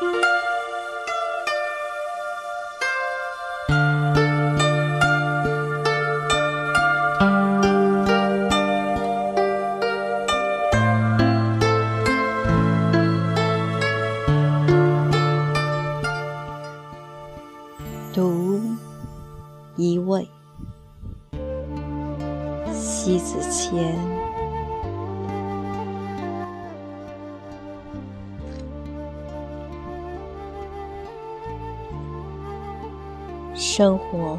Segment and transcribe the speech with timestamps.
[0.00, 0.33] 独
[33.76, 34.38] 生活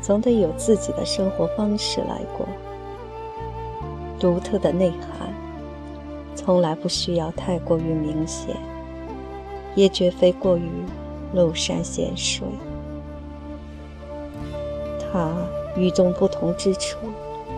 [0.00, 2.44] 总得有自己的生活方式来过，
[4.18, 5.32] 独特的内涵，
[6.34, 8.56] 从来不需要太过于明显，
[9.76, 10.68] 也绝非过于
[11.32, 12.48] 露山咸水。
[14.98, 15.30] 他
[15.76, 16.96] 与众不同之处，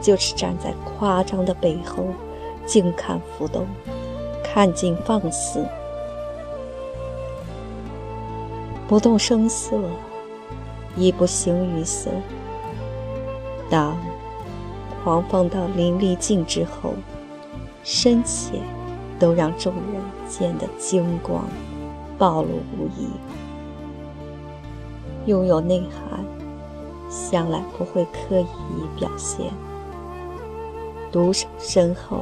[0.02, 2.08] 就是站在夸张的背后，
[2.66, 3.66] 静看浮动，
[4.44, 5.64] 看尽放肆，
[8.86, 9.80] 不动声色，
[11.00, 12.10] 亦不形于色。
[13.70, 13.96] 当
[15.02, 16.92] 狂放到淋漓尽致后，
[17.82, 18.60] 深浅
[19.18, 21.44] 都让众人见得精光，
[22.18, 23.08] 暴露无遗，
[25.24, 26.22] 拥有内涵。
[27.08, 28.46] 向来不会刻意
[28.96, 29.46] 表现，
[31.10, 32.18] 独守身后，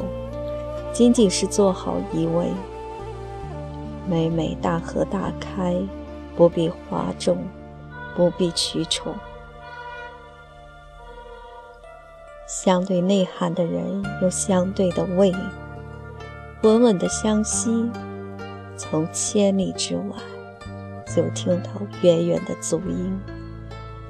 [0.94, 2.46] 仅仅是做好一位。
[4.08, 5.76] 每每大合大开，
[6.34, 7.36] 不必哗众，
[8.19, 9.14] 不必取宠。
[12.48, 15.33] 相对内涵的人，有相对的味，
[16.62, 17.88] 稳稳的相吸，
[18.77, 20.16] 从千里之外，
[21.14, 21.70] 就听到
[22.02, 23.20] 远远的足音。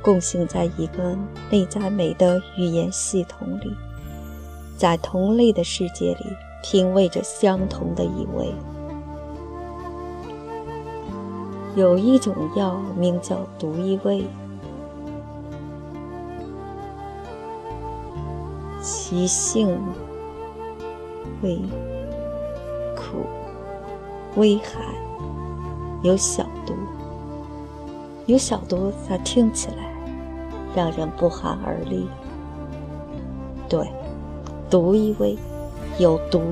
[0.00, 1.14] 共性在一个
[1.50, 3.76] 内在美的语言系统里，
[4.78, 6.24] 在同类的世界里
[6.62, 8.54] 品味着相同的意味。
[11.76, 14.24] 有一种药名叫独一味，
[18.80, 19.78] 其性
[21.42, 21.60] 味
[22.96, 23.18] 苦、
[24.36, 24.82] 微寒，
[26.02, 26.74] 有小毒。
[28.26, 29.94] 有小毒，咋听起来
[30.74, 32.06] 让人不寒而栗？
[33.68, 33.90] 对，
[34.68, 35.38] 毒一味，
[35.98, 36.42] 有毒，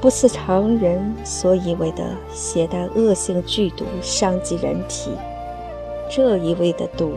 [0.00, 5.10] 不似常人所以为的携带恶性剧毒伤及人体。
[6.10, 7.14] 这一味的毒，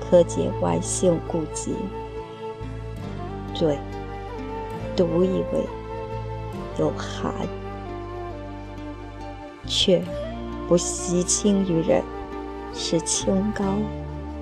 [0.00, 1.74] 可解外性痼疾。
[3.58, 3.78] 对，
[4.94, 5.66] 毒一味，
[6.78, 7.32] 有寒，
[9.66, 10.02] 却。
[10.68, 12.02] 不惜轻于人，
[12.72, 13.64] 是清高，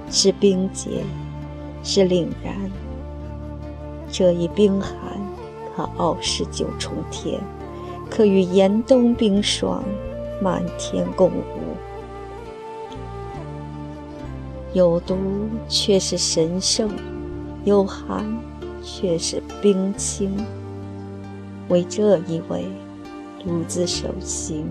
[0.08, 1.02] 是冰洁，
[1.82, 2.54] 是凛然。
[4.12, 4.92] 这一冰寒，
[5.76, 7.40] 可傲视九重天，
[8.10, 9.82] 可与严冬冰霜
[10.42, 11.76] 漫天共舞。
[14.72, 15.16] 有毒
[15.68, 16.90] 却是神圣，
[17.64, 18.24] 有寒
[18.82, 20.36] 却是冰清。
[21.68, 22.64] 为这一位，
[23.42, 24.66] 独自守心。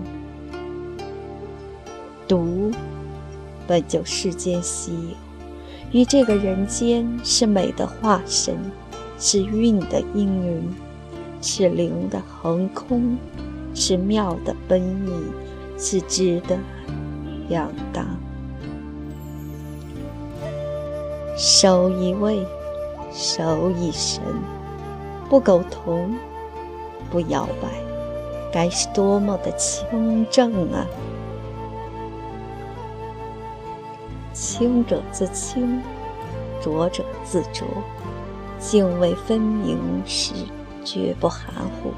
[2.26, 2.70] 独
[3.66, 4.92] 本就世间稀
[5.92, 8.56] 有，于这个人间是美的化身，
[9.18, 10.62] 是韵的氤氲，
[11.40, 13.16] 是灵的横空，
[13.74, 15.12] 是妙的奔逸，
[15.78, 16.58] 是知的
[17.48, 18.04] 仰当。
[21.36, 22.46] 守一位，
[23.10, 24.22] 守一神，
[25.28, 26.14] 不苟同，
[27.10, 27.68] 不摇摆，
[28.52, 30.86] 该是多么的清正啊！
[34.34, 35.80] 清者自清，
[36.60, 37.66] 浊者自浊，
[38.58, 40.34] 泾渭分明时，
[40.84, 41.92] 绝不含糊。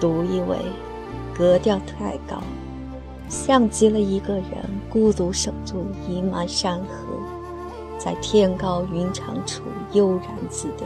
[0.00, 0.56] 独一味，
[1.36, 2.42] 格调太高，
[3.28, 4.44] 像极了一个人
[4.90, 7.18] 孤独守住一脉山河，
[7.98, 9.62] 在天高云长处
[9.92, 10.84] 悠然自得，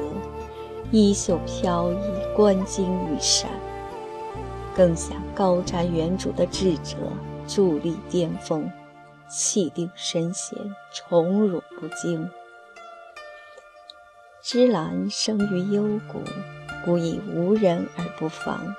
[0.90, 1.96] 衣袖飘逸，
[2.36, 3.50] 观金玉山，
[4.74, 6.96] 更像高瞻远瞩的智者，
[7.48, 8.70] 伫立巅峰。
[9.28, 10.56] 气定神闲，
[10.92, 12.30] 宠辱不惊。
[14.48, 16.22] 芝兰生于幽谷，
[16.84, 18.76] 故以无人而不芳。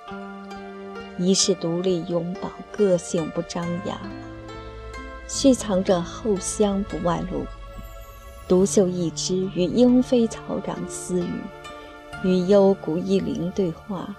[1.18, 4.00] 一世独立永保，个性不张扬，
[5.28, 7.46] 蓄藏着后香不外露。
[8.48, 11.42] 独秀一枝与莺飞草长私语，
[12.24, 14.16] 与幽谷一林对话，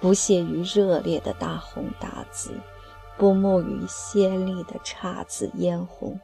[0.00, 2.50] 不屑于热烈的大红大紫。
[3.16, 6.18] 不慕于鲜丽的姹紫嫣红，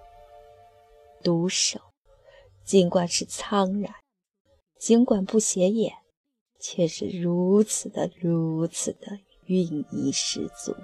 [1.22, 1.78] 独守，
[2.64, 3.92] 尽管是苍然，
[4.84, 5.94] 尽管不显眼，
[6.60, 10.76] 却是如此的如此的韵意十足。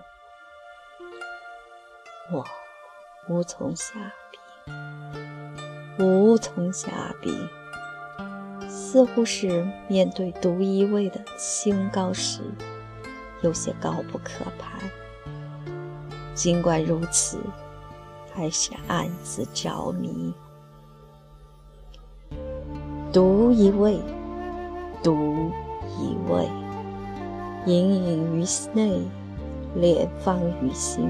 [2.32, 2.42] 我
[3.28, 3.92] 无从下
[4.32, 7.30] 笔，无从下笔，
[8.70, 12.40] 似乎是面对独一味的清高时，
[13.42, 14.80] 有些高不可攀。
[16.34, 17.38] 尽管如此，
[18.32, 20.32] 还是暗自着迷。
[23.12, 23.98] 独一味，
[25.02, 25.50] 独
[25.98, 26.48] 一味，
[27.66, 29.00] 隐隐于内，
[29.76, 31.08] 敛放于心。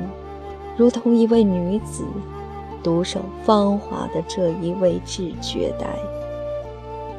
[0.78, 2.04] 如同一位女子
[2.82, 5.88] 独守芳华的这一位置绝代，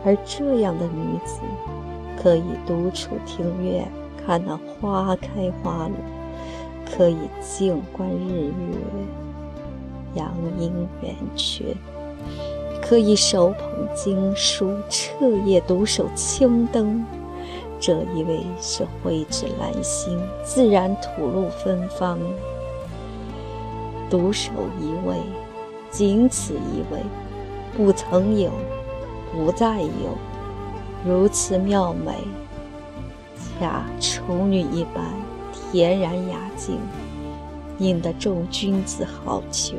[0.04, 1.42] 而这样的女子
[2.18, 3.88] 可以独处庭院，
[4.26, 5.96] 看那花开花落；
[6.92, 8.54] 可以静观日月，
[10.16, 10.74] 阳阴
[11.04, 11.76] 圆缺；
[12.92, 17.06] 可以手捧经书，彻夜独守青灯。
[17.80, 22.20] 这一位是蕙质兰心，自然吐露芬芳。
[24.10, 25.16] 独守一位，
[25.90, 27.02] 仅此一位，
[27.78, 28.52] 不曾有，
[29.32, 30.18] 不再有。
[31.06, 32.12] 如此妙美，
[33.58, 35.02] 恰处女一般，
[35.72, 36.78] 恬然雅静，
[37.78, 39.76] 引得众君子好逑。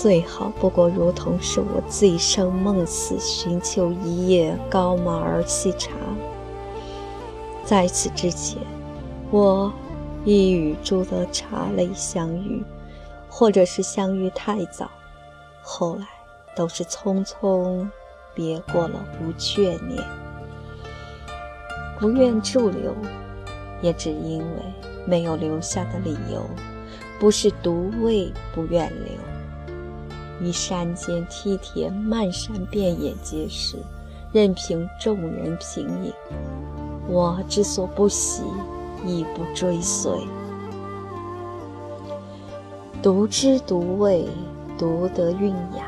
[0.00, 5.90] 最好不过如同是我醉生梦死，寻求一夜高马儿细茶。
[7.66, 8.56] 在此之前，
[9.30, 9.70] 我。
[10.22, 12.62] 亦与诸多茶类相遇，
[13.30, 14.90] 或者是相遇太早，
[15.62, 16.06] 后来
[16.54, 17.88] 都是匆匆
[18.34, 20.04] 别过了，无眷恋。
[21.98, 22.94] 不愿驻留，
[23.80, 24.46] 也只因为
[25.06, 26.44] 没有留下的理由，
[27.18, 29.39] 不是独为不愿留。
[30.40, 33.76] 于山间梯田，漫山遍野皆是，
[34.32, 36.12] 任凭众人评饮。
[37.08, 38.42] 我之所不喜。
[39.06, 40.12] 亦不追随，
[43.02, 44.28] 独知独味，
[44.76, 45.86] 独得韵雅。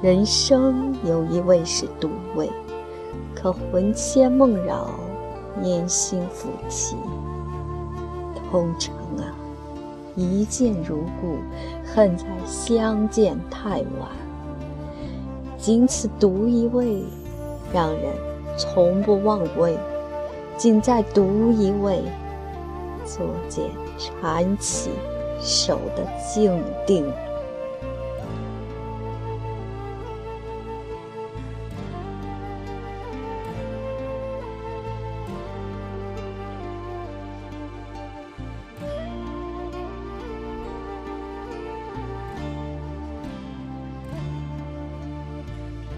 [0.00, 2.48] 人生有一味是独味，
[3.34, 4.88] 可魂牵梦绕，
[5.60, 6.94] 念心浮提。
[8.48, 9.33] 通常啊，
[10.16, 11.38] 一见如故，
[11.84, 14.08] 恨在相见太晚。
[15.58, 17.02] 仅此独一味，
[17.72, 18.12] 让人
[18.56, 19.76] 从不忘味。
[20.56, 22.02] 仅在独一位，
[23.04, 23.64] 作茧
[23.98, 24.90] 缠起，
[25.40, 27.04] 手的静定。